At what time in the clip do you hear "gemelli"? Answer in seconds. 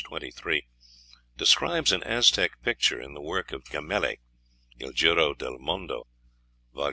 3.65-4.17